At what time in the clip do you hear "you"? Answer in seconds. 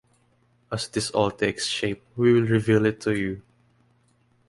3.15-3.43